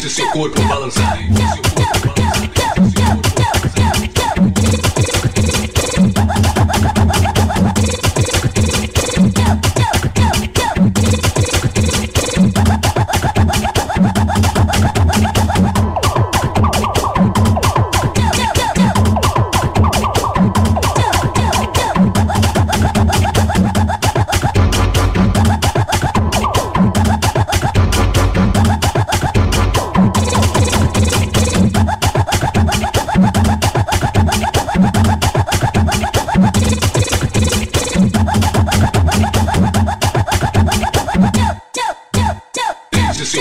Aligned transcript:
Just 0.00 0.18
é 0.18 0.22
seu 0.22 0.32
corpo 0.32 0.62
balançar. 0.62 1.20
Isso 1.30 2.16
é. 2.16 2.19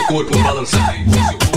Deixe 0.10 1.49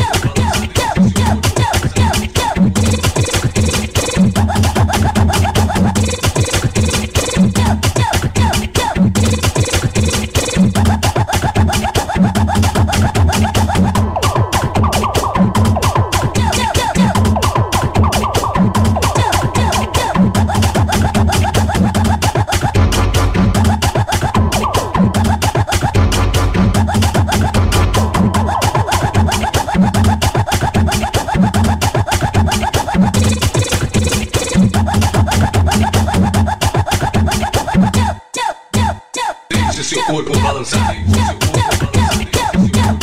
seu 39.82 40.02
corpo 40.04 40.38
balançar. 40.38 40.96
Use 41.08 41.18
o 41.18 41.50
corpo 41.50 41.98
balançar. 41.98 43.01